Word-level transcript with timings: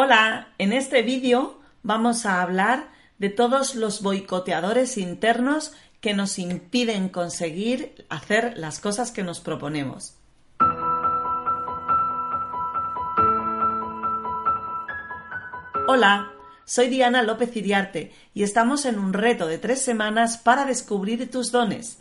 Hola, 0.00 0.46
en 0.58 0.72
este 0.72 1.02
vídeo 1.02 1.58
vamos 1.82 2.24
a 2.24 2.40
hablar 2.40 2.88
de 3.18 3.30
todos 3.30 3.74
los 3.74 4.00
boicoteadores 4.00 4.96
internos 4.96 5.72
que 6.00 6.14
nos 6.14 6.38
impiden 6.38 7.08
conseguir 7.08 8.06
hacer 8.08 8.56
las 8.56 8.78
cosas 8.78 9.10
que 9.10 9.24
nos 9.24 9.40
proponemos. 9.40 10.14
Hola, 15.88 16.30
soy 16.64 16.86
Diana 16.86 17.24
López 17.24 17.56
Iriarte 17.56 18.12
y 18.34 18.44
estamos 18.44 18.84
en 18.84 19.00
un 19.00 19.12
reto 19.12 19.48
de 19.48 19.58
tres 19.58 19.82
semanas 19.82 20.38
para 20.38 20.64
descubrir 20.64 21.28
tus 21.28 21.50
dones, 21.50 21.98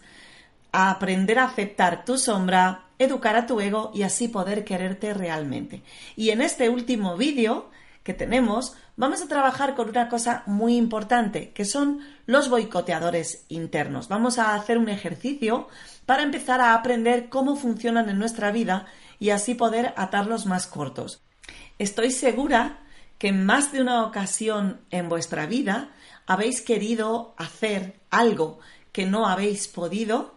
aprender 0.72 1.40
a 1.40 1.46
aceptar 1.46 2.06
tu 2.06 2.20
sombra, 2.20 2.84
educar 3.00 3.36
a 3.36 3.48
tu 3.48 3.60
ego 3.60 3.90
y 3.96 4.04
así 4.04 4.28
poder 4.28 4.66
quererte 4.66 5.16
realmente. 5.16 5.82
Y 6.16 6.30
en 6.30 6.44
este 6.44 6.70
último 6.70 7.18
vídeo 7.18 7.72
que 8.08 8.14
tenemos, 8.14 8.74
vamos 8.96 9.22
a 9.22 9.28
trabajar 9.28 9.76
con 9.76 9.90
una 9.90 10.08
cosa 10.08 10.44
muy 10.46 10.78
importante, 10.78 11.52
que 11.52 11.66
son 11.66 12.00
los 12.26 12.50
boicoteadores 12.50 13.44
internos. 13.50 14.08
Vamos 14.08 14.40
a 14.40 14.56
hacer 14.56 14.78
un 14.78 14.88
ejercicio 14.88 15.68
para 16.06 16.24
empezar 16.24 16.62
a 16.62 16.74
aprender 16.74 17.28
cómo 17.28 17.58
funcionan 17.58 18.08
en 18.08 18.18
nuestra 18.18 18.50
vida 18.54 18.86
y 19.20 19.32
así 19.32 19.56
poder 19.56 19.94
atarlos 19.98 20.46
más 20.46 20.68
cortos. 20.68 21.22
Estoy 21.80 22.12
segura 22.12 22.80
que 23.18 23.28
en 23.28 23.46
más 23.46 23.74
de 23.74 23.82
una 23.82 24.06
ocasión 24.06 24.80
en 24.90 25.10
vuestra 25.10 25.46
vida 25.46 25.90
habéis 26.28 26.62
querido 26.62 27.36
hacer 27.36 28.00
algo 28.10 28.60
que 28.94 29.06
no 29.06 29.28
habéis 29.28 29.68
podido 29.68 30.34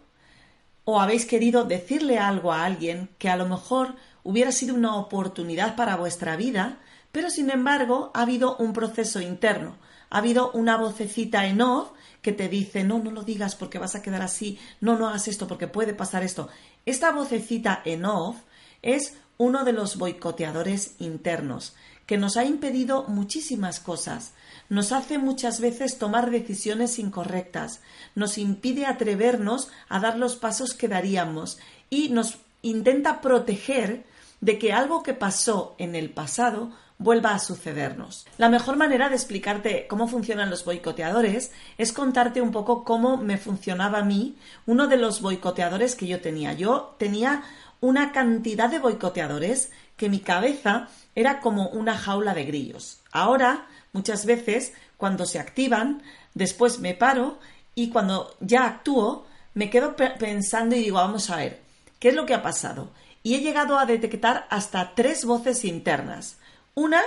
o 0.82 1.00
habéis 1.00 1.24
querido 1.24 1.62
decirle 1.62 2.18
algo 2.18 2.52
a 2.52 2.64
alguien 2.64 3.10
que 3.18 3.28
a 3.28 3.36
lo 3.36 3.46
mejor 3.46 3.94
hubiera 4.24 4.50
sido 4.50 4.74
una 4.74 4.96
oportunidad 4.96 5.76
para 5.76 5.94
vuestra 5.94 6.34
vida, 6.34 6.80
pero 7.12 7.30
sin 7.30 7.50
embargo 7.50 8.10
ha 8.14 8.22
habido 8.22 8.56
un 8.56 8.72
proceso 8.72 9.20
interno, 9.20 9.76
ha 10.10 10.18
habido 10.18 10.50
una 10.52 10.76
vocecita 10.76 11.46
en 11.46 11.60
off 11.60 11.90
que 12.22 12.32
te 12.32 12.48
dice 12.48 12.84
no, 12.84 12.98
no 12.98 13.10
lo 13.10 13.22
digas 13.22 13.56
porque 13.56 13.78
vas 13.78 13.94
a 13.94 14.02
quedar 14.02 14.22
así, 14.22 14.58
no, 14.80 14.98
no 14.98 15.08
hagas 15.08 15.28
esto 15.28 15.46
porque 15.46 15.68
puede 15.68 15.94
pasar 15.94 16.22
esto. 16.22 16.48
Esta 16.86 17.12
vocecita 17.12 17.82
en 17.84 18.04
off 18.04 18.36
es 18.82 19.14
uno 19.38 19.64
de 19.64 19.72
los 19.72 19.96
boicoteadores 19.96 20.96
internos 20.98 21.74
que 22.10 22.18
nos 22.18 22.36
ha 22.36 22.44
impedido 22.44 23.04
muchísimas 23.04 23.78
cosas, 23.78 24.32
nos 24.68 24.90
hace 24.90 25.18
muchas 25.18 25.60
veces 25.60 25.96
tomar 25.96 26.32
decisiones 26.32 26.98
incorrectas, 26.98 27.82
nos 28.16 28.36
impide 28.36 28.86
atrevernos 28.86 29.68
a 29.88 30.00
dar 30.00 30.18
los 30.18 30.34
pasos 30.34 30.74
que 30.74 30.88
daríamos 30.88 31.58
y 31.88 32.08
nos 32.08 32.38
intenta 32.62 33.20
proteger 33.20 34.04
de 34.40 34.58
que 34.58 34.72
algo 34.72 35.04
que 35.04 35.14
pasó 35.14 35.76
en 35.78 35.94
el 35.94 36.10
pasado 36.10 36.72
vuelva 37.00 37.34
a 37.34 37.38
sucedernos. 37.38 38.26
La 38.36 38.50
mejor 38.50 38.76
manera 38.76 39.08
de 39.08 39.16
explicarte 39.16 39.86
cómo 39.88 40.06
funcionan 40.06 40.50
los 40.50 40.64
boicoteadores 40.66 41.50
es 41.78 41.92
contarte 41.92 42.42
un 42.42 42.52
poco 42.52 42.84
cómo 42.84 43.16
me 43.16 43.38
funcionaba 43.38 43.98
a 43.98 44.04
mí 44.04 44.36
uno 44.66 44.86
de 44.86 44.98
los 44.98 45.22
boicoteadores 45.22 45.96
que 45.96 46.06
yo 46.06 46.20
tenía. 46.20 46.52
Yo 46.52 46.94
tenía 46.98 47.42
una 47.80 48.12
cantidad 48.12 48.68
de 48.68 48.78
boicoteadores 48.78 49.72
que 49.96 50.10
mi 50.10 50.20
cabeza 50.20 50.88
era 51.14 51.40
como 51.40 51.68
una 51.70 51.96
jaula 51.96 52.34
de 52.34 52.44
grillos. 52.44 53.00
Ahora, 53.12 53.66
muchas 53.94 54.26
veces, 54.26 54.74
cuando 54.98 55.24
se 55.24 55.38
activan, 55.38 56.02
después 56.34 56.80
me 56.80 56.94
paro 56.94 57.38
y 57.74 57.88
cuando 57.88 58.36
ya 58.40 58.66
actúo, 58.66 59.26
me 59.54 59.70
quedo 59.70 59.96
pensando 59.96 60.76
y 60.76 60.80
digo, 60.80 60.98
vamos 60.98 61.30
a 61.30 61.36
ver, 61.36 61.62
¿qué 61.98 62.10
es 62.10 62.14
lo 62.14 62.26
que 62.26 62.34
ha 62.34 62.42
pasado? 62.42 62.90
Y 63.22 63.36
he 63.36 63.40
llegado 63.40 63.78
a 63.78 63.86
detectar 63.86 64.46
hasta 64.50 64.94
tres 64.94 65.24
voces 65.24 65.64
internas. 65.64 66.36
Una 66.74 67.02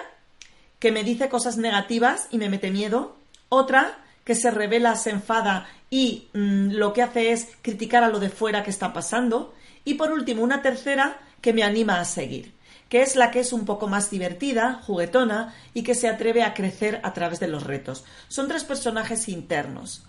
que 0.80 0.92
me 0.92 1.04
dice 1.04 1.30
cosas 1.30 1.58
negativas 1.58 2.28
y 2.32 2.38
me 2.38 2.50
mete 2.50 2.72
miedo. 2.72 3.16
Otra 3.50 3.98
que 4.24 4.36
se 4.36 4.52
revela, 4.52 4.96
se 4.96 5.12
enfada 5.12 5.68
y 5.90 6.28
mm, 6.34 6.72
lo 6.72 6.94
que 6.94 7.02
hace 7.02 7.32
es 7.32 7.50
criticar 7.62 8.04
a 8.04 8.10
lo 8.10 8.20
de 8.20 8.30
fuera 8.30 8.64
que 8.64 8.70
está 8.70 8.94
pasando. 8.94 9.54
Y 9.86 9.96
por 9.96 10.12
último, 10.12 10.44
una 10.44 10.62
tercera 10.62 11.20
que 11.42 11.54
me 11.54 11.64
anima 11.64 12.00
a 12.00 12.06
seguir 12.06 12.54
que 12.94 13.02
es 13.02 13.16
la 13.16 13.32
que 13.32 13.40
es 13.40 13.54
un 13.54 13.66
poco 13.66 13.88
más 13.88 14.12
divertida, 14.12 14.80
juguetona 14.86 15.56
y 15.74 15.82
que 15.82 15.96
se 15.96 16.08
atreve 16.08 16.44
a 16.44 16.54
crecer 16.54 17.02
a 17.02 17.12
través 17.12 17.40
de 17.40 17.48
los 17.48 17.64
retos. 17.64 18.04
Son 18.28 18.48
tres 18.48 18.66
personajes 18.66 19.30
internos. 19.30 20.04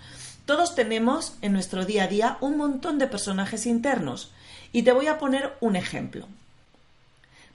Todos 0.45 0.75
tenemos 0.75 1.35
en 1.41 1.55
nuestro 1.55 1.87
día 1.87 2.05
a 2.05 2.09
día 2.09 2.37
un 2.43 2.59
montón 2.59 2.99
de 2.99 3.07
personajes 3.07 3.65
internos 3.65 4.33
y 4.71 4.83
te 4.83 4.93
voy 4.93 5.07
a 5.07 5.19
poner 5.19 5.55
un 5.61 5.77
ejemplo. 5.77 6.29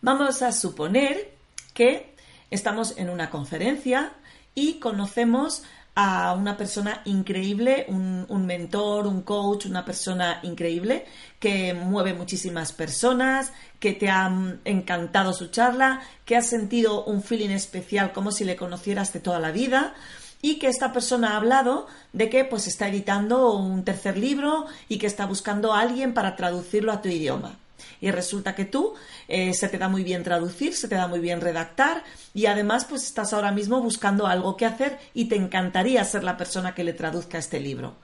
Vamos 0.02 0.42
a 0.42 0.52
suponer 0.52 1.32
que 1.80 2.14
estamos 2.52 2.96
en 2.98 3.10
una 3.10 3.30
conferencia 3.30 4.12
y 4.54 4.80
conocemos 4.80 5.64
a 5.96 6.34
una 6.34 6.58
persona 6.58 7.02
increíble, 7.06 7.86
un, 7.88 8.46
mentor, 8.46 9.08
un 9.08 9.22
coach, 9.22 9.66
una 9.66 9.86
persona 9.86 10.42
increíble 10.44 11.06
que 11.40 11.74
mueve 11.74 12.14
muchísimas 12.14 12.74
personas, 12.74 13.54
que 13.80 13.94
te 13.94 14.10
ha 14.10 14.30
encantado 14.66 15.32
su 15.32 15.48
charla, 15.48 16.02
que 16.26 16.36
has 16.36 16.48
sentido 16.48 17.06
un 17.06 17.24
feeling 17.24 17.52
especial 17.52 18.12
como 18.12 18.34
si 18.34 18.44
le 18.44 18.58
conocieras 18.58 19.14
de 19.14 19.22
toda 19.22 19.40
la 19.40 19.52
vida 19.52 19.94
y 20.42 20.60
que 20.60 20.68
esta 20.68 20.92
persona 20.92 21.32
ha 21.32 21.38
hablado 21.38 21.88
de 22.12 22.30
que 22.30 22.44
pues 22.44 22.68
está 22.68 22.90
editando 22.90 23.54
un 23.54 23.86
tercer 23.86 24.18
libro 24.18 24.66
y 24.90 24.98
que 24.98 25.08
está 25.08 25.26
buscando 25.26 25.74
a 25.74 25.80
alguien 25.80 26.14
para 26.14 26.36
traducirlo 26.36 26.92
a 26.92 27.02
tu 27.02 27.08
idioma. 27.08 27.58
Y 28.02 28.12
resulta 28.12 28.56
que 28.56 28.66
tú 28.66 28.94
eh, 29.28 29.54
se 29.54 29.70
te 29.70 29.78
da 29.78 29.88
muy 29.88 30.04
bien 30.04 30.24
traducir, 30.24 30.76
se 30.76 30.88
te 30.88 30.96
da 30.96 31.08
muy 31.08 31.20
bien 31.20 31.42
redactar 31.42 32.04
y 32.34 32.46
además 32.46 32.86
pues 32.86 33.04
estás 33.04 33.34
ahora 33.34 33.52
mismo 33.52 33.82
buscando 33.82 34.28
algo 34.28 34.58
que 34.58 34.66
hacer 34.66 35.00
y 35.14 35.26
te 35.26 35.36
encantaría 35.36 36.04
ser 36.04 36.24
la 36.24 36.38
persona 36.38 36.74
que 36.76 36.84
le 36.84 36.94
traduzca 36.94 37.38
este 37.38 37.60
libro. 37.60 37.96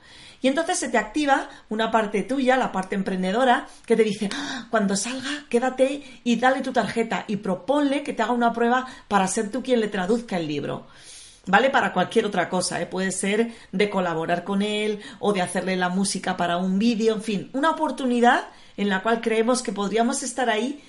Y 0.41 0.47
entonces 0.47 0.77
se 0.77 0.89
te 0.89 0.97
activa 0.97 1.49
una 1.69 1.89
parte 1.89 2.21
tuya, 2.23 2.57
la 2.57 2.71
parte 2.71 2.95
emprendedora, 2.95 3.67
que 3.85 3.95
te 3.95 4.03
dice, 4.03 4.29
ah, 4.33 4.67
cuando 4.69 4.95
salga, 4.95 5.45
quédate 5.49 6.03
y 6.23 6.35
dale 6.35 6.61
tu 6.61 6.71
tarjeta 6.71 7.25
y 7.27 7.37
proponle 7.37 8.03
que 8.03 8.13
te 8.13 8.21
haga 8.21 8.31
una 8.31 8.53
prueba 8.53 8.85
para 9.07 9.27
ser 9.27 9.49
tú 9.49 9.63
quien 9.63 9.79
le 9.79 9.87
traduzca 9.87 10.37
el 10.37 10.47
libro. 10.47 10.85
Vale 11.47 11.69
para 11.69 11.93
cualquier 11.93 12.25
otra 12.25 12.49
cosa, 12.49 12.81
¿eh? 12.81 12.87
puede 12.87 13.11
ser 13.11 13.53
de 13.71 13.89
colaborar 13.89 14.43
con 14.43 14.63
él 14.63 14.99
o 15.19 15.31
de 15.31 15.43
hacerle 15.43 15.75
la 15.75 15.89
música 15.89 16.35
para 16.37 16.57
un 16.57 16.79
vídeo, 16.79 17.13
en 17.13 17.21
fin, 17.21 17.49
una 17.53 17.71
oportunidad 17.71 18.47
en 18.77 18.89
la 18.89 19.01
cual 19.01 19.21
creemos 19.21 19.61
que 19.61 19.71
podríamos 19.71 20.23
estar 20.23 20.49
ahí, 20.49 20.81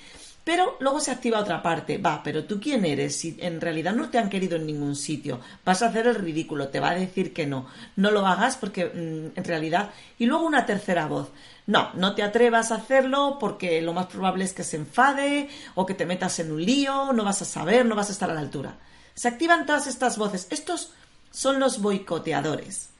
pero 0.46 0.76
luego 0.78 1.00
se 1.00 1.10
activa 1.10 1.40
otra 1.40 1.60
parte. 1.60 1.98
Va, 1.98 2.22
pero 2.22 2.44
tú 2.44 2.60
quién 2.60 2.84
eres 2.84 3.16
si 3.16 3.36
en 3.40 3.60
realidad 3.60 3.96
no 3.96 4.10
te 4.10 4.18
han 4.18 4.30
querido 4.30 4.54
en 4.54 4.64
ningún 4.64 4.94
sitio. 4.94 5.40
Vas 5.64 5.82
a 5.82 5.88
hacer 5.88 6.06
el 6.06 6.14
ridículo, 6.14 6.68
te 6.68 6.78
va 6.78 6.90
a 6.90 6.94
decir 6.94 7.32
que 7.32 7.46
no. 7.46 7.66
No 7.96 8.12
lo 8.12 8.24
hagas 8.24 8.56
porque 8.56 8.84
mm, 8.84 9.36
en 9.36 9.44
realidad. 9.44 9.90
Y 10.20 10.26
luego 10.26 10.46
una 10.46 10.64
tercera 10.64 11.08
voz. 11.08 11.30
No, 11.66 11.90
no 11.94 12.14
te 12.14 12.22
atrevas 12.22 12.70
a 12.70 12.76
hacerlo 12.76 13.38
porque 13.40 13.82
lo 13.82 13.92
más 13.92 14.06
probable 14.06 14.44
es 14.44 14.52
que 14.52 14.62
se 14.62 14.76
enfade 14.76 15.48
o 15.74 15.84
que 15.84 15.94
te 15.94 16.06
metas 16.06 16.38
en 16.38 16.52
un 16.52 16.64
lío, 16.64 17.12
no 17.12 17.24
vas 17.24 17.42
a 17.42 17.44
saber, 17.44 17.84
no 17.84 17.96
vas 17.96 18.10
a 18.10 18.12
estar 18.12 18.30
a 18.30 18.34
la 18.34 18.38
altura. 18.38 18.76
Se 19.16 19.26
activan 19.26 19.66
todas 19.66 19.88
estas 19.88 20.16
voces. 20.16 20.46
Estos 20.50 20.92
son 21.32 21.58
los 21.58 21.82
boicoteadores. 21.82 22.90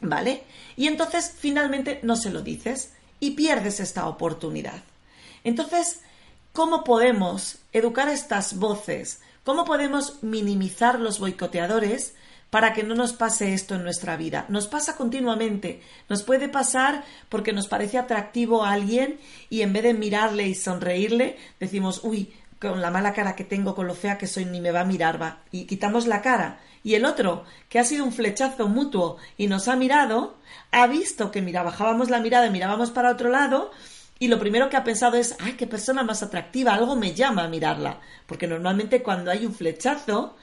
¿Vale? 0.00 0.44
Y 0.76 0.86
entonces 0.86 1.34
finalmente 1.36 1.98
no 2.04 2.14
se 2.14 2.30
lo 2.30 2.42
dices 2.42 2.92
y 3.20 3.32
pierdes 3.32 3.80
esta 3.80 4.06
oportunidad. 4.08 4.82
Entonces, 5.44 6.00
¿cómo 6.52 6.84
podemos 6.84 7.58
educar 7.72 8.08
estas 8.08 8.58
voces? 8.58 9.20
¿Cómo 9.44 9.64
podemos 9.64 10.22
minimizar 10.22 11.00
los 11.00 11.18
boicoteadores 11.18 12.14
para 12.50 12.72
que 12.72 12.82
no 12.82 12.94
nos 12.94 13.12
pase 13.12 13.54
esto 13.54 13.74
en 13.74 13.82
nuestra 13.82 14.16
vida? 14.16 14.44
Nos 14.48 14.66
pasa 14.66 14.96
continuamente. 14.96 15.82
Nos 16.08 16.22
puede 16.22 16.48
pasar 16.48 17.04
porque 17.28 17.52
nos 17.52 17.68
parece 17.68 17.98
atractivo 17.98 18.64
a 18.64 18.72
alguien 18.72 19.18
y 19.48 19.62
en 19.62 19.72
vez 19.72 19.84
de 19.84 19.94
mirarle 19.94 20.48
y 20.48 20.54
sonreírle, 20.54 21.38
decimos, 21.60 22.00
uy, 22.04 22.32
con 22.60 22.80
la 22.80 22.90
mala 22.90 23.12
cara 23.12 23.36
que 23.36 23.44
tengo, 23.44 23.74
con 23.74 23.86
lo 23.86 23.94
fea 23.94 24.18
que 24.18 24.26
soy, 24.26 24.44
ni 24.44 24.60
me 24.60 24.72
va 24.72 24.80
a 24.80 24.84
mirar, 24.84 25.20
va. 25.20 25.42
Y 25.50 25.64
quitamos 25.64 26.06
la 26.06 26.22
cara. 26.22 26.60
Y 26.82 26.94
el 26.94 27.04
otro, 27.04 27.44
que 27.68 27.78
ha 27.78 27.84
sido 27.84 28.04
un 28.04 28.12
flechazo 28.12 28.68
mutuo 28.68 29.16
y 29.36 29.46
nos 29.46 29.68
ha 29.68 29.76
mirado, 29.76 30.38
ha 30.70 30.86
visto 30.86 31.30
que 31.30 31.42
mira, 31.42 31.62
bajábamos 31.62 32.10
la 32.10 32.20
mirada 32.20 32.46
y 32.46 32.50
mirábamos 32.50 32.90
para 32.90 33.10
otro 33.10 33.30
lado, 33.30 33.70
y 34.18 34.28
lo 34.28 34.38
primero 34.38 34.68
que 34.68 34.76
ha 34.76 34.84
pensado 34.84 35.16
es, 35.16 35.36
ay, 35.40 35.52
qué 35.52 35.66
persona 35.66 36.02
más 36.02 36.22
atractiva, 36.22 36.74
algo 36.74 36.96
me 36.96 37.14
llama 37.14 37.44
a 37.44 37.48
mirarla. 37.48 38.00
Porque 38.26 38.48
normalmente 38.48 39.02
cuando 39.02 39.30
hay 39.30 39.46
un 39.46 39.54
flechazo 39.54 40.36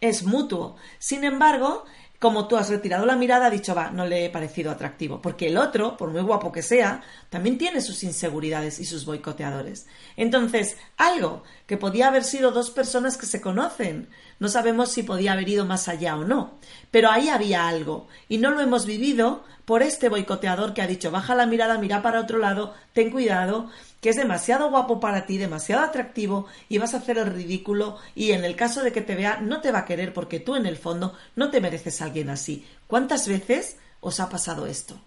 es 0.00 0.22
mutuo. 0.22 0.76
Sin 0.98 1.24
embargo, 1.24 1.84
como 2.18 2.48
tú 2.48 2.56
has 2.56 2.68
retirado 2.68 3.06
la 3.06 3.14
mirada, 3.14 3.46
ha 3.46 3.50
dicho, 3.50 3.74
va, 3.74 3.90
no 3.90 4.04
le 4.04 4.24
he 4.24 4.30
parecido 4.30 4.72
atractivo. 4.72 5.22
Porque 5.22 5.46
el 5.46 5.56
otro, 5.56 5.96
por 5.96 6.10
muy 6.10 6.22
guapo 6.22 6.50
que 6.50 6.62
sea, 6.62 7.02
también 7.30 7.58
tiene 7.58 7.80
sus 7.80 8.02
inseguridades 8.02 8.80
y 8.80 8.84
sus 8.84 9.04
boicoteadores. 9.04 9.86
Entonces, 10.16 10.76
algo 10.96 11.44
que 11.66 11.76
podía 11.76 12.08
haber 12.08 12.24
sido 12.24 12.50
dos 12.50 12.70
personas 12.70 13.16
que 13.16 13.26
se 13.26 13.40
conocen, 13.40 14.08
no 14.38 14.48
sabemos 14.48 14.90
si 14.90 15.02
podía 15.02 15.32
haber 15.32 15.48
ido 15.48 15.64
más 15.64 15.88
allá 15.88 16.16
o 16.16 16.24
no. 16.24 16.52
Pero 16.90 17.10
ahí 17.10 17.28
había 17.28 17.68
algo. 17.68 18.06
Y 18.28 18.38
no 18.38 18.50
lo 18.50 18.60
hemos 18.60 18.86
vivido 18.86 19.44
por 19.64 19.82
este 19.82 20.08
boicoteador 20.08 20.72
que 20.72 20.80
ha 20.80 20.86
dicho, 20.86 21.10
baja 21.10 21.34
la 21.34 21.44
mirada, 21.44 21.76
mira 21.76 22.00
para 22.00 22.20
otro 22.20 22.38
lado, 22.38 22.74
ten 22.94 23.10
cuidado, 23.10 23.68
que 24.00 24.08
es 24.10 24.16
demasiado 24.16 24.70
guapo 24.70 24.98
para 24.98 25.26
ti, 25.26 25.36
demasiado 25.36 25.84
atractivo 25.84 26.46
y 26.70 26.78
vas 26.78 26.94
a 26.94 26.98
hacer 26.98 27.18
el 27.18 27.26
ridículo 27.26 27.98
y 28.14 28.32
en 28.32 28.44
el 28.44 28.56
caso 28.56 28.82
de 28.82 28.92
que 28.92 29.02
te 29.02 29.14
vea 29.14 29.40
no 29.42 29.60
te 29.60 29.70
va 29.70 29.80
a 29.80 29.84
querer 29.84 30.14
porque 30.14 30.40
tú 30.40 30.56
en 30.56 30.64
el 30.64 30.78
fondo 30.78 31.14
no 31.36 31.50
te 31.50 31.60
mereces 31.60 32.00
a 32.00 32.06
alguien 32.06 32.30
así. 32.30 32.66
¿Cuántas 32.86 33.28
veces 33.28 33.76
os 34.00 34.20
ha 34.20 34.30
pasado 34.30 34.66
esto? 34.66 34.98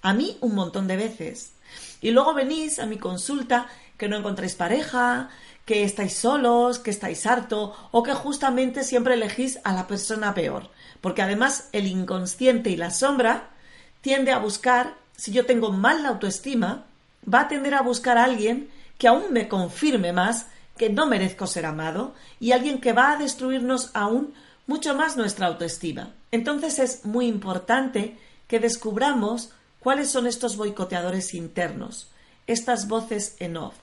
A 0.00 0.14
mí 0.14 0.38
un 0.40 0.54
montón 0.54 0.86
de 0.86 0.96
veces. 0.96 1.52
Y 2.00 2.10
luego 2.10 2.32
venís 2.32 2.78
a 2.78 2.86
mi 2.86 2.96
consulta 2.96 3.66
que 3.98 4.08
no 4.08 4.16
encontráis 4.16 4.54
pareja, 4.54 5.30
que 5.66 5.84
estáis 5.84 6.14
solos, 6.14 6.78
que 6.78 6.90
estáis 6.90 7.26
harto 7.26 7.74
o 7.90 8.02
que 8.02 8.14
justamente 8.14 8.84
siempre 8.84 9.14
elegís 9.14 9.58
a 9.64 9.74
la 9.74 9.86
persona 9.86 10.32
peor. 10.32 10.70
Porque 11.02 11.22
además 11.22 11.68
el 11.72 11.86
inconsciente 11.86 12.70
y 12.70 12.76
la 12.76 12.90
sombra 12.90 13.50
tiende 14.00 14.32
a 14.32 14.38
buscar, 14.38 14.94
si 15.16 15.32
yo 15.32 15.44
tengo 15.44 15.72
mal 15.72 16.04
la 16.04 16.10
autoestima, 16.10 16.86
va 17.32 17.40
a 17.40 17.48
tender 17.48 17.74
a 17.74 17.82
buscar 17.82 18.16
a 18.16 18.24
alguien 18.24 18.70
que 18.96 19.08
aún 19.08 19.32
me 19.32 19.48
confirme 19.48 20.12
más 20.12 20.46
que 20.78 20.88
no 20.88 21.06
merezco 21.06 21.46
ser 21.46 21.66
amado 21.66 22.14
y 22.38 22.52
alguien 22.52 22.80
que 22.80 22.92
va 22.92 23.12
a 23.12 23.16
destruirnos 23.16 23.90
aún 23.92 24.34
mucho 24.66 24.94
más 24.94 25.16
nuestra 25.16 25.48
autoestima. 25.48 26.12
Entonces 26.30 26.78
es 26.78 27.04
muy 27.04 27.26
importante 27.26 28.16
que 28.46 28.60
descubramos 28.60 29.50
cuáles 29.80 30.10
son 30.10 30.26
estos 30.26 30.56
boicoteadores 30.56 31.34
internos, 31.34 32.08
estas 32.46 32.86
voces 32.86 33.36
en 33.40 33.56
off, 33.56 33.74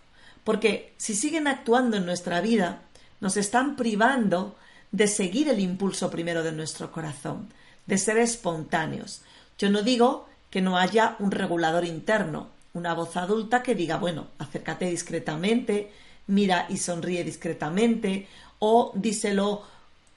porque 0.43 0.93
si 0.97 1.15
siguen 1.15 1.47
actuando 1.47 1.97
en 1.97 2.05
nuestra 2.05 2.41
vida, 2.41 2.81
nos 3.19 3.37
están 3.37 3.75
privando 3.75 4.55
de 4.91 5.07
seguir 5.07 5.49
el 5.49 5.59
impulso 5.59 6.09
primero 6.11 6.43
de 6.43 6.51
nuestro 6.51 6.91
corazón, 6.91 7.49
de 7.85 7.97
ser 7.97 8.17
espontáneos. 8.17 9.21
Yo 9.57 9.69
no 9.69 9.81
digo 9.81 10.27
que 10.49 10.61
no 10.61 10.77
haya 10.77 11.15
un 11.19 11.31
regulador 11.31 11.85
interno, 11.85 12.49
una 12.73 12.93
voz 12.93 13.17
adulta 13.17 13.63
que 13.63 13.75
diga, 13.75 13.97
bueno, 13.97 14.27
acércate 14.37 14.85
discretamente, 14.85 15.91
mira 16.27 16.67
y 16.69 16.77
sonríe 16.77 17.23
discretamente, 17.23 18.27
o 18.59 18.91
díselo 18.95 19.63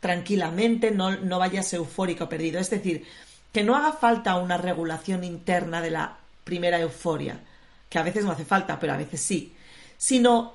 tranquilamente, 0.00 0.90
no, 0.90 1.16
no 1.16 1.38
vayas 1.38 1.72
eufórico 1.72 2.28
perdido. 2.28 2.60
Es 2.60 2.70
decir, 2.70 3.06
que 3.52 3.64
no 3.64 3.74
haga 3.74 3.92
falta 3.92 4.36
una 4.36 4.58
regulación 4.58 5.24
interna 5.24 5.80
de 5.80 5.90
la 5.90 6.18
primera 6.44 6.78
euforia, 6.78 7.40
que 7.88 7.98
a 7.98 8.02
veces 8.02 8.24
no 8.24 8.32
hace 8.32 8.44
falta, 8.44 8.78
pero 8.78 8.92
a 8.92 8.98
veces 8.98 9.20
sí, 9.20 9.55
sino 9.98 10.54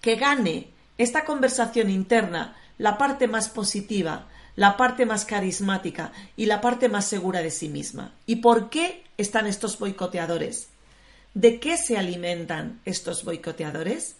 que 0.00 0.16
gane 0.16 0.68
esta 0.98 1.24
conversación 1.24 1.90
interna 1.90 2.56
la 2.78 2.98
parte 2.98 3.28
más 3.28 3.48
positiva, 3.48 4.26
la 4.56 4.76
parte 4.76 5.06
más 5.06 5.24
carismática 5.24 6.12
y 6.36 6.46
la 6.46 6.60
parte 6.60 6.88
más 6.88 7.06
segura 7.06 7.40
de 7.40 7.50
sí 7.50 7.68
misma. 7.68 8.12
¿Y 8.26 8.36
por 8.36 8.70
qué 8.70 9.04
están 9.16 9.46
estos 9.46 9.78
boicoteadores? 9.78 10.68
¿De 11.34 11.60
qué 11.60 11.76
se 11.76 11.96
alimentan 11.96 12.80
estos 12.84 13.24
boicoteadores? 13.24 14.16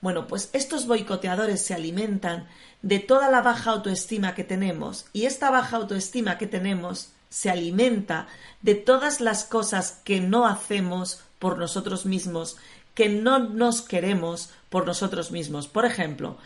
Bueno, 0.00 0.26
pues 0.26 0.50
estos 0.52 0.86
boicoteadores 0.86 1.64
se 1.64 1.74
alimentan 1.74 2.48
de 2.82 2.98
toda 2.98 3.30
la 3.30 3.40
baja 3.40 3.70
autoestima 3.70 4.34
que 4.34 4.42
tenemos 4.42 5.06
y 5.12 5.26
esta 5.26 5.50
baja 5.50 5.76
autoestima 5.76 6.38
que 6.38 6.48
tenemos 6.48 7.10
se 7.30 7.50
alimenta 7.50 8.26
de 8.60 8.74
todas 8.74 9.20
las 9.20 9.44
cosas 9.44 10.00
que 10.04 10.20
no 10.20 10.46
hacemos 10.46 11.20
por 11.38 11.58
nosotros 11.58 12.04
mismos, 12.04 12.56
que 12.94 13.08
no 13.08 13.38
nos 13.38 13.82
queremos 13.82 14.50
por 14.68 14.86
nosotros 14.86 15.30
mismos. 15.30 15.68
Por 15.68 15.84
ejemplo, 15.84 16.38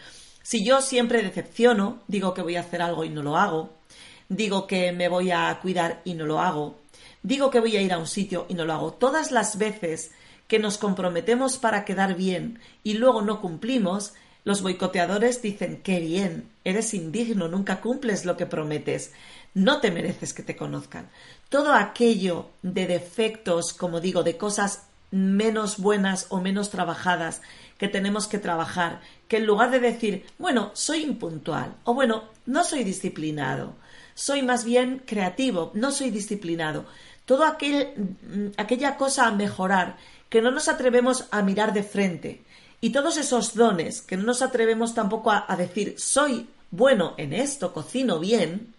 si 0.42 0.64
yo 0.64 0.80
siempre 0.80 1.22
decepciono, 1.22 2.02
digo 2.06 2.34
que 2.34 2.42
voy 2.42 2.56
a 2.56 2.60
hacer 2.60 2.82
algo 2.82 3.04
y 3.04 3.08
no 3.08 3.22
lo 3.22 3.36
hago, 3.36 3.76
digo 4.28 4.66
que 4.66 4.92
me 4.92 5.08
voy 5.08 5.30
a 5.30 5.58
cuidar 5.60 6.02
y 6.04 6.14
no 6.14 6.26
lo 6.26 6.40
hago, 6.40 6.78
digo 7.22 7.50
que 7.50 7.60
voy 7.60 7.76
a 7.76 7.82
ir 7.82 7.92
a 7.92 7.98
un 7.98 8.06
sitio 8.06 8.46
y 8.48 8.54
no 8.54 8.64
lo 8.64 8.72
hago. 8.72 8.92
Todas 8.92 9.32
las 9.32 9.58
veces 9.58 10.12
que 10.48 10.58
nos 10.58 10.78
comprometemos 10.78 11.58
para 11.58 11.84
quedar 11.84 12.14
bien 12.14 12.60
y 12.84 12.94
luego 12.94 13.22
no 13.22 13.40
cumplimos, 13.40 14.14
los 14.44 14.62
boicoteadores 14.62 15.42
dicen, 15.42 15.80
qué 15.82 15.98
bien, 15.98 16.48
eres 16.62 16.94
indigno, 16.94 17.48
nunca 17.48 17.80
cumples 17.80 18.24
lo 18.24 18.36
que 18.36 18.46
prometes, 18.46 19.12
no 19.54 19.80
te 19.80 19.90
mereces 19.90 20.32
que 20.32 20.44
te 20.44 20.54
conozcan. 20.54 21.10
Todo 21.48 21.72
aquello 21.72 22.50
de 22.62 22.86
defectos, 22.86 23.72
como 23.72 24.00
digo, 24.00 24.22
de 24.22 24.36
cosas 24.36 24.86
menos 25.10 25.78
buenas 25.78 26.26
o 26.30 26.40
menos 26.40 26.70
trabajadas 26.70 27.42
que 27.78 27.88
tenemos 27.88 28.26
que 28.26 28.38
trabajar, 28.38 29.00
que 29.28 29.38
en 29.38 29.46
lugar 29.46 29.70
de 29.70 29.80
decir, 29.80 30.26
bueno, 30.38 30.70
soy 30.74 31.02
impuntual 31.02 31.74
o 31.84 31.94
bueno, 31.94 32.24
no 32.46 32.64
soy 32.64 32.84
disciplinado, 32.84 33.74
soy 34.14 34.42
más 34.42 34.64
bien 34.64 35.02
creativo, 35.04 35.70
no 35.74 35.90
soy 35.90 36.10
disciplinado, 36.10 36.86
todo 37.24 37.44
aquel, 37.44 38.16
mm, 38.22 38.46
aquella 38.56 38.96
cosa 38.96 39.26
a 39.26 39.32
mejorar 39.32 39.96
que 40.28 40.42
no 40.42 40.50
nos 40.50 40.68
atrevemos 40.68 41.26
a 41.30 41.42
mirar 41.42 41.72
de 41.72 41.82
frente 41.82 42.42
y 42.80 42.90
todos 42.90 43.16
esos 43.16 43.54
dones 43.54 44.02
que 44.02 44.16
no 44.16 44.24
nos 44.24 44.42
atrevemos 44.42 44.94
tampoco 44.94 45.30
a, 45.30 45.44
a 45.48 45.56
decir 45.56 45.94
soy 45.98 46.48
bueno 46.70 47.14
en 47.16 47.32
esto, 47.32 47.72
cocino 47.72 48.18
bien, 48.18 48.74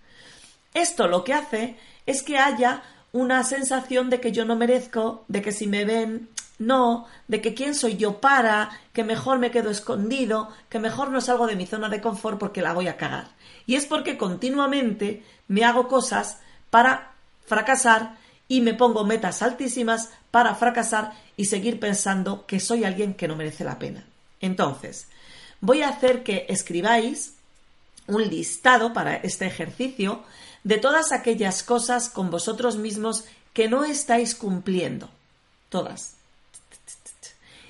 esto 0.73 1.07
lo 1.07 1.23
que 1.23 1.33
hace 1.33 1.75
es 2.05 2.23
que 2.23 2.37
haya 2.37 2.83
una 3.11 3.43
sensación 3.43 4.09
de 4.09 4.19
que 4.19 4.31
yo 4.31 4.45
no 4.45 4.55
merezco, 4.55 5.25
de 5.27 5.41
que 5.41 5.51
si 5.51 5.67
me 5.67 5.85
ven 5.85 6.29
no, 6.59 7.05
de 7.27 7.41
que 7.41 7.53
quién 7.53 7.75
soy 7.75 7.97
yo 7.97 8.19
para, 8.19 8.71
que 8.93 9.03
mejor 9.03 9.39
me 9.39 9.51
quedo 9.51 9.69
escondido, 9.69 10.49
que 10.69 10.79
mejor 10.79 11.09
no 11.09 11.21
salgo 11.21 11.45
de 11.47 11.55
mi 11.55 11.67
zona 11.67 11.89
de 11.89 12.01
confort 12.01 12.39
porque 12.39 12.61
la 12.61 12.73
voy 12.73 12.87
a 12.87 12.97
cagar. 12.97 13.29
Y 13.65 13.75
es 13.75 13.85
porque 13.85 14.17
continuamente 14.17 15.23
me 15.47 15.63
hago 15.63 15.87
cosas 15.87 16.39
para 16.69 17.11
fracasar 17.45 18.17
y 18.47 18.61
me 18.61 18.73
pongo 18.73 19.03
metas 19.03 19.41
altísimas 19.41 20.09
para 20.31 20.55
fracasar 20.55 21.13
y 21.35 21.45
seguir 21.45 21.79
pensando 21.79 22.45
que 22.45 22.59
soy 22.59 22.85
alguien 22.85 23.13
que 23.13 23.27
no 23.27 23.35
merece 23.35 23.63
la 23.63 23.77
pena. 23.77 24.05
Entonces, 24.41 25.07
voy 25.61 25.81
a 25.81 25.89
hacer 25.89 26.23
que 26.23 26.45
escribáis 26.49 27.35
un 28.07 28.23
listado 28.23 28.93
para 28.93 29.15
este 29.17 29.45
ejercicio 29.45 30.23
de 30.67 30.77
todas 30.77 31.13
aquellas 31.13 31.63
cosas 31.63 32.09
con 32.09 32.29
vosotros 32.29 32.75
mismos 32.75 33.23
que 33.53 33.69
no 33.69 33.85
estáis 33.85 34.35
cumpliendo. 34.35 35.09
Todas. 35.69 36.15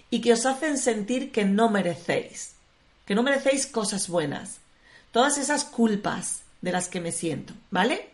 Y 0.09 0.19
que 0.21 0.33
os 0.33 0.47
hacen 0.47 0.79
sentir 0.79 1.31
que 1.31 1.45
no 1.45 1.69
merecéis. 1.69 2.53
Que 3.05 3.13
no 3.13 3.21
merecéis 3.21 3.67
cosas 3.67 4.07
buenas. 4.09 4.57
Todas 5.11 5.38
esas 5.38 5.63
culpas 5.63 6.41
de 6.61 6.71
las 6.71 6.89
que 6.89 6.99
me 6.99 7.11
siento. 7.11 7.53
¿Vale? 7.69 8.09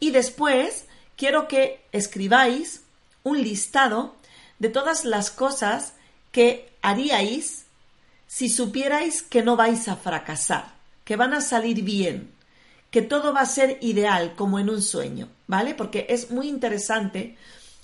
Y 0.00 0.12
después 0.12 0.86
quiero 1.14 1.46
que 1.46 1.84
escribáis 1.92 2.84
un 3.22 3.42
listado 3.42 4.16
de 4.58 4.70
todas 4.70 5.04
las 5.04 5.30
cosas 5.30 5.92
que 6.32 6.72
haríais 6.80 7.66
si 8.28 8.48
supierais 8.48 9.20
que 9.20 9.42
no 9.42 9.56
vais 9.56 9.88
a 9.88 9.96
fracasar, 9.96 10.72
que 11.04 11.16
van 11.16 11.34
a 11.34 11.42
salir 11.42 11.82
bien, 11.82 12.32
que 12.96 13.02
todo 13.02 13.34
va 13.34 13.42
a 13.42 13.44
ser 13.44 13.76
ideal 13.82 14.32
como 14.36 14.58
en 14.58 14.70
un 14.70 14.80
sueño, 14.80 15.28
¿vale? 15.46 15.74
Porque 15.74 16.06
es 16.08 16.30
muy 16.30 16.48
interesante 16.48 17.36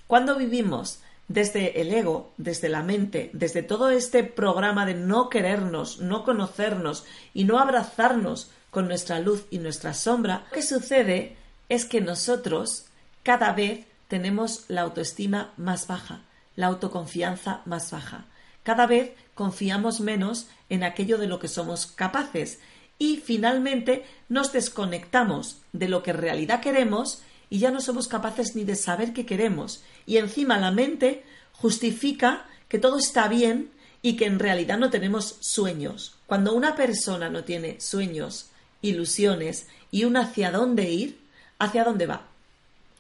cuando 0.07 0.37
vivimos 0.37 1.01
desde 1.29 1.83
el 1.83 1.93
ego, 1.93 2.33
desde 2.39 2.71
la 2.71 2.83
mente, 2.83 3.29
desde 3.35 3.63
todo 3.63 3.91
este 3.91 4.25
programa 4.25 4.87
de 4.87 4.95
no 4.95 5.29
querernos, 5.29 6.01
no 6.01 6.25
conocernos 6.25 7.05
y 7.35 7.45
no 7.45 7.59
abrazarnos 7.59 8.51
con 8.71 8.89
nuestra 8.89 9.21
luz 9.21 9.45
y 9.51 9.59
nuestra 9.59 9.93
sombra, 9.93 10.47
lo 10.49 10.55
que 10.55 10.63
sucede 10.63 11.37
es 11.69 11.85
que 11.85 12.01
nosotros 12.01 12.87
cada 13.23 13.53
vez 13.53 13.85
tenemos 14.09 14.65
la 14.69 14.81
autoestima 14.81 15.53
más 15.59 15.89
baja, 15.89 16.23
la 16.57 16.69
autoconfianza 16.69 17.61
más 17.67 17.91
baja. 17.91 18.25
Cada 18.63 18.87
vez 18.87 19.13
confiamos 19.35 20.01
menos 20.01 20.47
en 20.71 20.85
aquello 20.85 21.19
de 21.19 21.27
lo 21.27 21.39
que 21.39 21.49
somos 21.49 21.87
capaces 21.87 22.61
y 23.03 23.17
finalmente 23.17 24.05
nos 24.29 24.53
desconectamos 24.53 25.61
de 25.73 25.89
lo 25.89 26.05
que 26.05 26.13
en 26.13 26.19
realidad 26.19 26.61
queremos 26.61 27.23
y 27.51 27.59
ya 27.59 27.73
no 27.73 27.81
somos 27.81 28.07
capaces 28.07 28.55
ni 28.55 28.63
de 28.63 28.77
saber 28.77 29.13
qué 29.13 29.27
queremos. 29.27 29.83
Y 30.07 30.19
encima 30.19 30.57
la 30.57 30.71
mente 30.71 31.25
justifica 31.51 32.47
que 32.69 32.79
todo 32.79 32.99
está 32.99 33.27
bien 33.27 33.73
y 34.03 34.15
que 34.15 34.27
en 34.27 34.39
realidad 34.39 34.79
no 34.79 34.91
tenemos 34.91 35.37
sueños. 35.41 36.15
Cuando 36.27 36.55
una 36.55 36.77
persona 36.77 37.29
no 37.29 37.43
tiene 37.43 37.81
sueños, 37.81 38.51
ilusiones 38.83 39.67
y 39.91 40.05
un 40.05 40.17
hacia 40.17 40.53
dónde 40.53 40.89
ir, 40.89 41.19
¿hacia 41.59 41.83
dónde 41.83 42.07
va? 42.07 42.29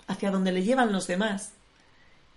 hacia 0.09 0.33
donde 0.33 0.51
le 0.51 0.65
llevan 0.65 0.93
los 0.93 1.07
demás. 1.07 1.53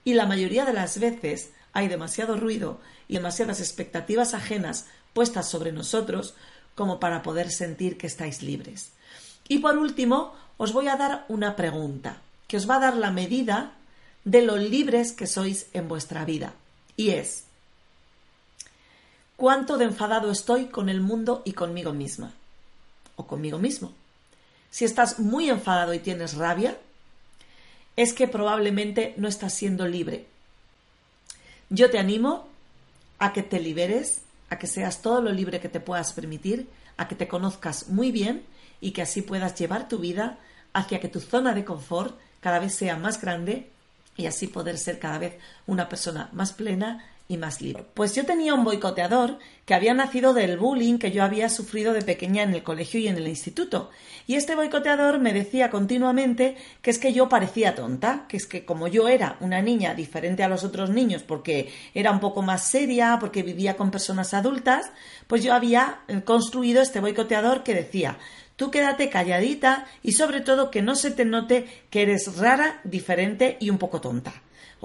Y 0.04 0.14
la 0.14 0.28
mayoría 0.28 0.66
de 0.66 0.74
las 0.74 1.00
veces 1.00 1.50
hay 1.74 1.88
demasiado 1.88 2.38
ruido 2.38 2.80
y 3.08 3.16
demasiadas 3.16 3.60
expectativas 3.60 4.36
ajenas 4.36 4.86
puestas 5.16 5.50
sobre 5.50 5.72
nosotros 5.72 6.36
como 6.76 7.00
para 7.00 7.24
poder 7.24 7.50
sentir 7.50 7.98
que 7.98 8.08
estáis 8.08 8.44
libres. 8.44 8.92
Y 9.48 9.60
por 9.60 9.78
último, 9.78 10.34
os 10.58 10.74
voy 10.74 10.88
a 10.88 10.98
dar 10.98 11.26
una 11.30 11.56
pregunta 11.56 12.22
que 12.48 12.58
os 12.58 12.70
va 12.70 12.76
a 12.76 12.80
dar 12.80 12.98
la 12.98 13.12
medida 13.12 13.74
de 14.24 14.42
lo 14.42 14.58
libres 14.58 15.12
que 15.12 15.28
sois 15.28 15.68
en 15.74 15.88
vuestra 15.88 16.26
vida. 16.26 16.54
Y 16.98 17.12
es, 17.12 17.46
¿cuánto 19.36 19.78
de 19.78 19.86
enfadado 19.86 20.32
estoy 20.32 20.66
con 20.66 20.90
el 20.90 21.02
mundo 21.02 21.42
y 21.46 21.54
conmigo 21.54 21.94
misma? 21.94 22.34
O 23.16 23.26
conmigo 23.26 23.58
mismo. 23.58 23.94
Si 24.70 24.84
estás 24.84 25.20
muy 25.20 25.50
enfadado 25.50 25.94
y 25.94 26.00
tienes 26.00 26.34
rabia, 26.34 26.78
es 27.96 28.14
que 28.14 28.28
probablemente 28.28 29.14
no 29.18 29.28
estás 29.28 29.54
siendo 29.54 29.88
libre. 29.88 30.28
Yo 31.70 31.90
te 31.90 31.98
animo 31.98 32.48
a 33.20 33.32
que 33.32 33.42
te 33.42 33.60
liberes, 33.60 34.22
a 34.50 34.58
que 34.58 34.68
seas 34.68 35.02
todo 35.02 35.22
lo 35.22 35.32
libre 35.32 35.60
que 35.60 35.70
te 35.70 35.80
puedas 35.80 36.14
permitir, 36.14 36.70
a 36.98 37.08
que 37.08 37.16
te 37.16 37.28
conozcas 37.28 37.90
muy 37.90 38.12
bien 38.12 38.44
y 38.82 38.92
que 38.92 39.02
así 39.02 39.22
puedas 39.22 39.56
llevar 39.56 39.88
tu 39.88 40.00
vida 40.00 40.38
hacia 40.74 41.00
que 41.00 41.08
tu 41.08 41.20
zona 41.20 41.54
de 41.54 41.66
confort 41.66 42.18
cada 42.40 42.60
vez 42.60 42.76
sea 42.76 42.98
más 42.98 43.20
grande 43.20 43.72
y 44.18 44.28
así 44.28 44.48
poder 44.48 44.78
ser 44.78 45.00
cada 45.00 45.18
vez 45.18 45.36
una 45.68 45.90
persona 45.90 46.30
más 46.32 46.54
plena 46.54 47.04
y 47.28 47.38
más 47.38 47.62
libre. 47.62 47.84
Pues 47.94 48.14
yo 48.14 48.26
tenía 48.26 48.54
un 48.54 48.64
boicoteador 48.64 49.40
que 49.66 49.74
había 49.74 49.94
nacido 49.96 50.34
del 50.34 50.58
bullying 50.58 51.00
que 51.00 51.12
yo 51.12 51.24
había 51.24 51.50
sufrido 51.50 51.94
de 51.94 52.04
pequeña 52.04 52.44
en 52.44 52.54
el 52.54 52.62
colegio 52.62 53.00
y 53.00 53.08
en 53.08 53.18
el 53.18 53.28
instituto. 53.28 53.90
Y 54.28 54.36
este 54.36 54.56
boicoteador 54.56 55.20
me 55.20 55.34
decía 55.34 55.72
continuamente 55.72 56.56
que 56.84 56.92
es 56.92 57.00
que 57.00 57.14
yo 57.14 57.28
parecía 57.28 57.74
tonta, 57.74 58.26
que 58.28 58.38
es 58.38 58.46
que 58.46 58.64
como 58.64 58.88
yo 58.88 59.08
era 59.08 59.38
una 59.40 59.62
niña 59.62 59.96
diferente 59.96 60.44
a 60.44 60.48
los 60.48 60.64
otros 60.64 60.92
niños 60.92 61.24
porque 61.24 61.72
era 61.96 62.12
un 62.12 62.20
poco 62.20 62.44
más 62.44 62.68
seria, 62.68 63.18
porque 63.20 63.42
vivía 63.42 63.76
con 63.76 63.90
personas 63.90 64.34
adultas, 64.36 64.92
pues 65.26 65.44
yo 65.44 65.54
había 65.54 66.02
eh, 66.08 66.22
construido 66.22 66.82
este 66.82 67.00
boicoteador 67.00 67.64
que 67.64 67.74
decía 67.74 68.18
Tú 68.56 68.72
quédate 68.72 69.10
calladita 69.10 69.86
y 70.02 70.14
sobre 70.14 70.40
todo 70.40 70.72
que 70.72 70.82
no 70.82 70.96
se 70.96 71.12
te 71.12 71.26
note 71.26 71.68
que 71.90 72.04
eres 72.04 72.38
rara, 72.38 72.80
diferente 72.86 73.58
y 73.60 73.70
un 73.70 73.78
poco 73.78 74.00
tonta 74.00 74.34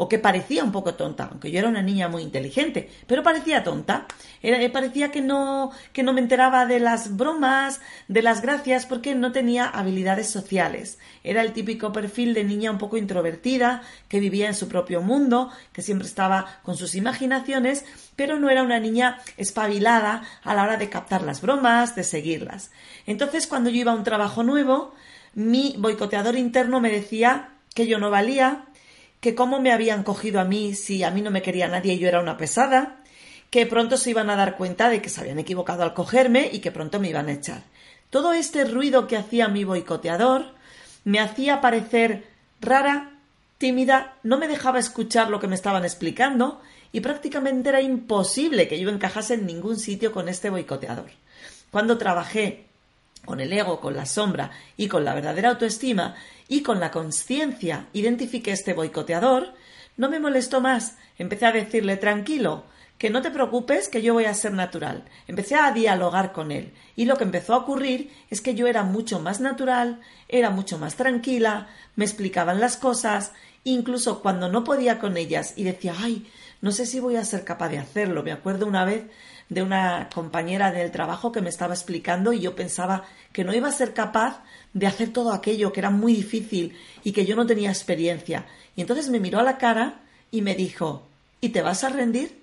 o 0.00 0.08
que 0.08 0.18
parecía 0.18 0.64
un 0.64 0.72
poco 0.72 0.94
tonta, 0.94 1.28
aunque 1.30 1.50
yo 1.50 1.58
era 1.58 1.68
una 1.68 1.82
niña 1.82 2.08
muy 2.08 2.22
inteligente, 2.22 2.88
pero 3.06 3.22
parecía 3.22 3.62
tonta. 3.62 4.06
Eh, 4.42 4.70
parecía 4.70 5.10
que 5.10 5.20
no, 5.20 5.72
que 5.92 6.02
no 6.02 6.14
me 6.14 6.22
enteraba 6.22 6.64
de 6.64 6.80
las 6.80 7.18
bromas, 7.18 7.82
de 8.08 8.22
las 8.22 8.40
gracias, 8.40 8.86
porque 8.86 9.14
no 9.14 9.30
tenía 9.30 9.66
habilidades 9.66 10.30
sociales. 10.30 10.98
Era 11.22 11.42
el 11.42 11.52
típico 11.52 11.92
perfil 11.92 12.32
de 12.32 12.44
niña 12.44 12.70
un 12.70 12.78
poco 12.78 12.96
introvertida, 12.96 13.82
que 14.08 14.20
vivía 14.20 14.46
en 14.46 14.54
su 14.54 14.68
propio 14.68 15.02
mundo, 15.02 15.50
que 15.74 15.82
siempre 15.82 16.08
estaba 16.08 16.46
con 16.62 16.78
sus 16.78 16.94
imaginaciones, 16.94 17.84
pero 18.16 18.38
no 18.38 18.48
era 18.48 18.62
una 18.62 18.80
niña 18.80 19.18
espabilada 19.36 20.22
a 20.42 20.54
la 20.54 20.62
hora 20.62 20.78
de 20.78 20.88
captar 20.88 21.20
las 21.24 21.42
bromas, 21.42 21.94
de 21.94 22.04
seguirlas. 22.04 22.70
Entonces, 23.04 23.46
cuando 23.46 23.68
yo 23.68 23.82
iba 23.82 23.92
a 23.92 23.96
un 23.96 24.04
trabajo 24.04 24.44
nuevo, 24.44 24.94
mi 25.34 25.74
boicoteador 25.76 26.36
interno 26.36 26.80
me 26.80 26.90
decía 26.90 27.50
que 27.74 27.86
yo 27.86 27.98
no 27.98 28.10
valía, 28.10 28.64
que 29.20 29.34
cómo 29.34 29.60
me 29.60 29.72
habían 29.72 30.02
cogido 30.02 30.40
a 30.40 30.44
mí 30.44 30.74
si 30.74 31.02
a 31.04 31.10
mí 31.10 31.22
no 31.22 31.30
me 31.30 31.42
quería 31.42 31.68
nadie 31.68 31.94
y 31.94 31.98
yo 31.98 32.08
era 32.08 32.20
una 32.20 32.36
pesada, 32.36 32.96
que 33.50 33.66
pronto 33.66 33.96
se 33.96 34.10
iban 34.10 34.30
a 34.30 34.36
dar 34.36 34.56
cuenta 34.56 34.88
de 34.88 35.02
que 35.02 35.10
se 35.10 35.20
habían 35.20 35.38
equivocado 35.38 35.82
al 35.82 35.94
cogerme 35.94 36.48
y 36.52 36.60
que 36.60 36.72
pronto 36.72 37.00
me 37.00 37.10
iban 37.10 37.28
a 37.28 37.32
echar. 37.32 37.62
Todo 38.08 38.32
este 38.32 38.64
ruido 38.64 39.06
que 39.06 39.16
hacía 39.16 39.48
mi 39.48 39.64
boicoteador 39.64 40.46
me 41.04 41.20
hacía 41.20 41.60
parecer 41.60 42.24
rara, 42.60 43.12
tímida, 43.58 44.14
no 44.22 44.38
me 44.38 44.48
dejaba 44.48 44.78
escuchar 44.78 45.28
lo 45.30 45.40
que 45.40 45.48
me 45.48 45.54
estaban 45.54 45.84
explicando 45.84 46.60
y 46.92 47.00
prácticamente 47.00 47.68
era 47.68 47.80
imposible 47.80 48.68
que 48.68 48.80
yo 48.80 48.90
encajase 48.90 49.34
en 49.34 49.46
ningún 49.46 49.78
sitio 49.78 50.12
con 50.12 50.28
este 50.28 50.50
boicoteador. 50.50 51.10
Cuando 51.70 51.98
trabajé 51.98 52.66
con 53.24 53.40
el 53.40 53.52
ego, 53.52 53.80
con 53.80 53.96
la 53.96 54.06
sombra 54.06 54.50
y 54.76 54.88
con 54.88 55.04
la 55.04 55.14
verdadera 55.14 55.50
autoestima 55.50 56.14
y 56.48 56.62
con 56.62 56.80
la 56.80 56.90
conciencia 56.90 57.86
identifiqué 57.92 58.52
este 58.52 58.72
boicoteador, 58.72 59.54
no 59.96 60.08
me 60.08 60.18
molestó 60.18 60.60
más. 60.60 60.96
Empecé 61.18 61.46
a 61.46 61.52
decirle 61.52 61.96
tranquilo, 61.96 62.64
que 63.00 63.08
no 63.08 63.22
te 63.22 63.30
preocupes, 63.30 63.88
que 63.88 64.02
yo 64.02 64.12
voy 64.12 64.26
a 64.26 64.34
ser 64.34 64.52
natural. 64.52 65.04
Empecé 65.26 65.54
a 65.54 65.72
dialogar 65.72 66.32
con 66.32 66.52
él 66.52 66.74
y 66.96 67.06
lo 67.06 67.16
que 67.16 67.24
empezó 67.24 67.54
a 67.54 67.58
ocurrir 67.58 68.12
es 68.28 68.42
que 68.42 68.54
yo 68.54 68.66
era 68.66 68.82
mucho 68.82 69.20
más 69.20 69.40
natural, 69.40 70.00
era 70.28 70.50
mucho 70.50 70.78
más 70.78 70.96
tranquila, 70.96 71.68
me 71.96 72.04
explicaban 72.04 72.60
las 72.60 72.76
cosas, 72.76 73.32
incluso 73.64 74.20
cuando 74.20 74.50
no 74.50 74.64
podía 74.64 74.98
con 74.98 75.16
ellas 75.16 75.54
y 75.56 75.64
decía, 75.64 75.94
ay, 75.98 76.30
no 76.60 76.72
sé 76.72 76.84
si 76.84 77.00
voy 77.00 77.16
a 77.16 77.24
ser 77.24 77.44
capaz 77.44 77.70
de 77.70 77.78
hacerlo. 77.78 78.22
Me 78.22 78.32
acuerdo 78.32 78.66
una 78.66 78.84
vez 78.84 79.04
de 79.50 79.62
una 79.62 80.08
compañera 80.14 80.70
del 80.70 80.90
trabajo 80.90 81.32
que 81.32 81.42
me 81.42 81.50
estaba 81.50 81.74
explicando 81.74 82.32
y 82.32 82.40
yo 82.40 82.54
pensaba 82.54 83.04
que 83.32 83.44
no 83.44 83.52
iba 83.52 83.68
a 83.68 83.72
ser 83.72 83.92
capaz 83.92 84.42
de 84.72 84.86
hacer 84.86 85.12
todo 85.12 85.32
aquello, 85.32 85.72
que 85.72 85.80
era 85.80 85.90
muy 85.90 86.14
difícil 86.14 86.76
y 87.02 87.12
que 87.12 87.26
yo 87.26 87.36
no 87.36 87.44
tenía 87.44 87.68
experiencia. 87.68 88.46
Y 88.76 88.80
entonces 88.80 89.10
me 89.10 89.18
miró 89.20 89.40
a 89.40 89.42
la 89.42 89.58
cara 89.58 90.00
y 90.30 90.40
me 90.40 90.54
dijo, 90.54 91.02
¿y 91.40 91.50
te 91.50 91.62
vas 91.62 91.82
a 91.82 91.88
rendir? 91.88 92.40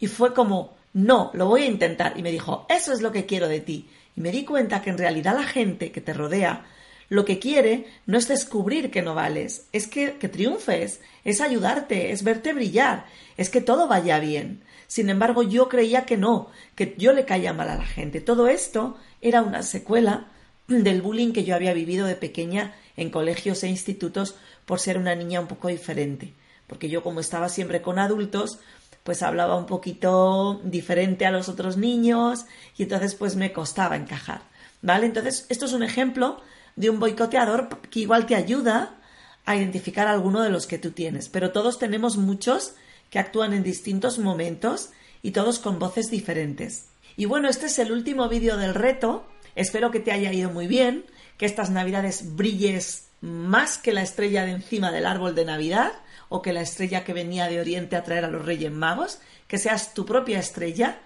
Y 0.00 0.08
fue 0.08 0.34
como, 0.34 0.74
no, 0.92 1.30
lo 1.34 1.46
voy 1.46 1.62
a 1.62 1.66
intentar. 1.66 2.18
Y 2.18 2.22
me 2.22 2.32
dijo, 2.32 2.66
eso 2.68 2.92
es 2.92 3.00
lo 3.00 3.12
que 3.12 3.24
quiero 3.24 3.46
de 3.46 3.60
ti. 3.60 3.88
Y 4.16 4.20
me 4.20 4.32
di 4.32 4.44
cuenta 4.44 4.82
que 4.82 4.90
en 4.90 4.98
realidad 4.98 5.36
la 5.36 5.46
gente 5.46 5.92
que 5.92 6.00
te 6.00 6.12
rodea 6.12 6.64
lo 7.12 7.26
que 7.26 7.38
quiere 7.38 7.84
no 8.06 8.16
es 8.16 8.26
descubrir 8.26 8.90
que 8.90 9.02
no 9.02 9.14
vales, 9.14 9.66
es 9.72 9.86
que, 9.86 10.14
que 10.14 10.30
triunfes, 10.30 11.02
es 11.24 11.42
ayudarte, 11.42 12.10
es 12.10 12.22
verte 12.22 12.54
brillar, 12.54 13.04
es 13.36 13.50
que 13.50 13.60
todo 13.60 13.86
vaya 13.86 14.18
bien. 14.18 14.62
Sin 14.86 15.10
embargo, 15.10 15.42
yo 15.42 15.68
creía 15.68 16.06
que 16.06 16.16
no, 16.16 16.48
que 16.74 16.94
yo 16.96 17.12
le 17.12 17.26
caía 17.26 17.52
mal 17.52 17.68
a 17.68 17.76
la 17.76 17.84
gente. 17.84 18.22
Todo 18.22 18.48
esto 18.48 18.96
era 19.20 19.42
una 19.42 19.62
secuela 19.62 20.28
del 20.68 21.02
bullying 21.02 21.34
que 21.34 21.44
yo 21.44 21.54
había 21.54 21.74
vivido 21.74 22.06
de 22.06 22.16
pequeña 22.16 22.74
en 22.96 23.10
colegios 23.10 23.62
e 23.62 23.68
institutos 23.68 24.36
por 24.64 24.80
ser 24.80 24.96
una 24.96 25.14
niña 25.14 25.42
un 25.42 25.48
poco 25.48 25.68
diferente. 25.68 26.32
Porque 26.66 26.88
yo, 26.88 27.02
como 27.02 27.20
estaba 27.20 27.50
siempre 27.50 27.82
con 27.82 27.98
adultos, 27.98 28.58
pues 29.02 29.22
hablaba 29.22 29.58
un 29.58 29.66
poquito 29.66 30.62
diferente 30.64 31.26
a 31.26 31.30
los 31.30 31.50
otros 31.50 31.76
niños 31.76 32.46
y 32.78 32.84
entonces 32.84 33.14
pues 33.14 33.36
me 33.36 33.52
costaba 33.52 33.96
encajar. 33.96 34.40
¿Vale? 34.80 35.04
Entonces, 35.04 35.44
esto 35.50 35.66
es 35.66 35.74
un 35.74 35.82
ejemplo 35.82 36.40
de 36.76 36.90
un 36.90 37.00
boicoteador 37.00 37.80
que 37.90 38.00
igual 38.00 38.26
te 38.26 38.34
ayuda 38.34 38.98
a 39.44 39.56
identificar 39.56 40.06
alguno 40.06 40.42
de 40.42 40.50
los 40.50 40.66
que 40.66 40.78
tú 40.78 40.92
tienes. 40.92 41.28
Pero 41.28 41.52
todos 41.52 41.78
tenemos 41.78 42.16
muchos 42.16 42.74
que 43.10 43.18
actúan 43.18 43.52
en 43.52 43.62
distintos 43.62 44.18
momentos 44.18 44.90
y 45.22 45.32
todos 45.32 45.58
con 45.58 45.78
voces 45.78 46.10
diferentes. 46.10 46.86
Y 47.16 47.26
bueno, 47.26 47.48
este 47.48 47.66
es 47.66 47.78
el 47.78 47.92
último 47.92 48.28
vídeo 48.28 48.56
del 48.56 48.74
reto. 48.74 49.26
Espero 49.54 49.90
que 49.90 50.00
te 50.00 50.12
haya 50.12 50.32
ido 50.32 50.50
muy 50.50 50.66
bien, 50.66 51.04
que 51.36 51.46
estas 51.46 51.70
navidades 51.70 52.36
brilles 52.36 53.08
más 53.20 53.78
que 53.78 53.92
la 53.92 54.02
estrella 54.02 54.44
de 54.44 54.52
encima 54.52 54.90
del 54.90 55.06
árbol 55.06 55.34
de 55.34 55.44
Navidad 55.44 55.92
o 56.28 56.42
que 56.42 56.52
la 56.52 56.62
estrella 56.62 57.04
que 57.04 57.12
venía 57.12 57.48
de 57.48 57.60
Oriente 57.60 57.94
a 57.94 58.02
traer 58.02 58.24
a 58.24 58.30
los 58.30 58.44
Reyes 58.44 58.72
Magos, 58.72 59.20
que 59.46 59.58
seas 59.58 59.94
tu 59.94 60.06
propia 60.06 60.38
estrella, 60.38 61.00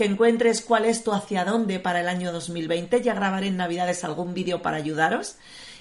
que 0.00 0.06
encuentres 0.06 0.62
cuál 0.62 0.86
es 0.86 1.04
tu 1.04 1.12
hacia 1.12 1.44
dónde 1.44 1.78
para 1.78 2.00
el 2.00 2.08
año 2.08 2.32
2020. 2.32 3.02
Ya 3.02 3.12
grabaré 3.12 3.48
en 3.48 3.58
Navidades 3.58 4.02
algún 4.02 4.32
vídeo 4.32 4.62
para 4.62 4.78
ayudaros 4.78 5.36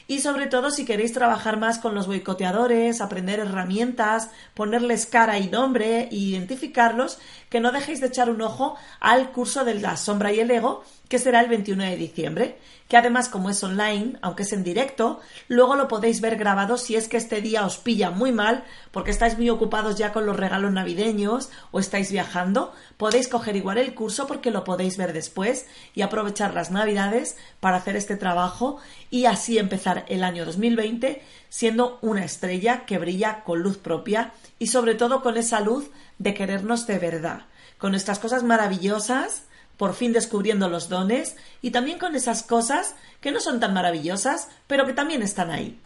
y 0.10 0.22
sobre 0.22 0.48
todo 0.48 0.72
si 0.72 0.86
queréis 0.86 1.14
trabajar 1.14 1.58
más 1.58 1.78
con 1.78 1.94
los 1.94 2.08
boicoteadores, 2.08 3.00
aprender 3.00 3.40
herramientas, 3.40 4.32
ponerles 4.56 5.06
cara 5.06 5.38
y 5.38 5.50
nombre 5.50 6.10
e 6.12 6.16
identificarlos, 6.16 7.20
que 7.50 7.60
no 7.60 7.72
dejéis 7.72 8.02
de 8.02 8.08
echar 8.08 8.32
un 8.32 8.42
ojo 8.42 8.76
al 9.00 9.32
curso 9.32 9.64
de 9.66 9.76
la 9.76 9.98
sombra 9.98 10.34
y 10.34 10.40
el 10.40 10.50
ego, 10.50 10.84
que 11.10 11.20
será 11.20 11.42
el 11.42 11.50
21 11.50 11.84
de 11.84 11.96
diciembre, 11.96 12.58
que 12.88 12.98
además 12.98 13.30
como 13.30 13.52
es 13.52 13.64
online, 13.64 14.18
aunque 14.22 14.44
es 14.44 14.54
en 14.54 14.64
directo, 14.64 15.20
luego 15.48 15.76
lo 15.76 15.88
podéis 15.88 16.22
ver 16.22 16.38
grabado 16.38 16.78
si 16.78 16.96
es 16.96 17.08
que 17.08 17.18
este 17.18 17.40
día 17.40 17.66
os 17.66 17.78
pilla 17.78 18.10
muy 18.10 18.32
mal, 18.32 18.64
porque 18.92 19.12
estáis 19.12 19.38
muy 19.38 19.50
ocupados 19.50 19.96
ya 19.96 20.12
con 20.12 20.26
los 20.26 20.36
regalos 20.36 20.72
navideños 20.72 21.50
o 21.72 21.80
estáis 21.80 22.12
viajando, 22.12 22.74
podéis 22.98 23.28
coger 23.28 23.56
igual 23.56 23.78
el 23.78 23.94
curso 23.94 24.26
porque 24.26 24.52
lo 24.52 24.64
podéis 24.64 24.98
ver 24.98 25.14
después 25.14 25.68
y 25.94 26.02
aprovechar 26.02 26.54
las 26.54 26.72
navidades 26.72 27.38
para 27.60 27.78
hacer 27.78 27.96
este 27.96 28.16
trabajo 28.16 28.78
y 29.12 29.26
así 29.26 29.58
empezar 29.60 29.99
el 30.08 30.24
año 30.24 30.46
2020 30.46 31.22
siendo 31.50 32.00
una 32.02 32.24
estrella 32.24 32.86
que 32.86 32.98
brilla 32.98 33.44
con 33.44 33.60
luz 33.62 33.78
propia 33.78 34.34
y 34.60 34.68
sobre 34.68 34.96
todo 34.96 35.22
con 35.22 35.38
esa 35.38 35.60
luz 35.62 35.90
de 36.18 36.34
querernos 36.34 36.88
de 36.88 37.00
verdad, 37.00 37.42
con 37.78 37.92
nuestras 37.92 38.20
cosas 38.20 38.44
maravillosas, 38.44 39.44
por 39.78 39.94
fin 39.94 40.14
descubriendo 40.14 40.70
los 40.70 40.90
dones 40.90 41.38
y 41.62 41.72
también 41.72 42.00
con 42.00 42.16
esas 42.16 42.44
cosas 42.44 42.96
que 43.22 43.32
no 43.32 43.40
son 43.40 43.60
tan 43.60 43.74
maravillosas, 43.74 44.50
pero 44.68 44.86
que 44.86 44.94
también 44.94 45.22
están 45.24 45.52
ahí. 45.52 45.80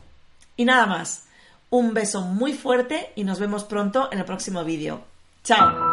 Y 0.57 0.65
nada 0.65 0.85
más. 0.85 1.25
Un 1.69 1.95
beso 1.95 2.21
muy 2.21 2.53
fuerte 2.53 3.11
y 3.15 3.23
nos 3.23 3.39
vemos 3.39 3.63
pronto 3.63 4.09
en 4.11 4.19
el 4.19 4.25
próximo 4.25 4.63
vídeo. 4.63 5.03
¡Chao! 5.43 5.92